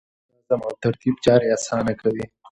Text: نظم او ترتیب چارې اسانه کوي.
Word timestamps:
نظم 0.33 0.59
او 0.67 0.73
ترتیب 0.83 1.15
چارې 1.25 1.47
اسانه 1.55 1.93
کوي. 2.01 2.25